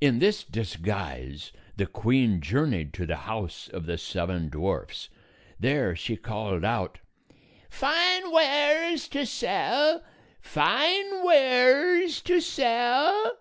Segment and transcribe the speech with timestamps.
[0.00, 5.10] In this disguise the queen journeyed to the house of the seven dwarfs.
[5.58, 6.98] There she called out,
[7.68, 10.02] "Fine wares to sell!
[10.46, 13.36] Fine wares to sell